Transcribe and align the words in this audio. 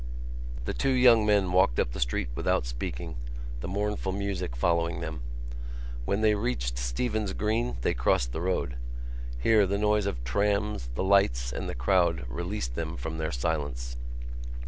The 0.65 0.73
two 0.73 0.89
young 0.93 1.27
men 1.27 1.51
walked 1.51 1.79
up 1.79 1.91
the 1.91 1.99
street 1.99 2.29
without 2.33 2.65
speaking, 2.65 3.17
the 3.59 3.67
mournful 3.67 4.11
music 4.11 4.55
following 4.55 4.99
them. 4.99 5.21
When 6.05 6.21
they 6.21 6.33
reached 6.33 6.79
Stephen's 6.79 7.33
Green 7.33 7.77
they 7.81 7.93
crossed 7.93 8.31
the 8.31 8.41
road. 8.41 8.77
Here 9.37 9.67
the 9.67 9.77
noise 9.77 10.07
of 10.07 10.23
trams, 10.23 10.89
the 10.95 11.03
lights 11.03 11.53
and 11.53 11.69
the 11.69 11.75
crowd 11.75 12.25
released 12.27 12.73
them 12.73 12.97
from 12.97 13.19
their 13.19 13.31
silence. 13.31 13.95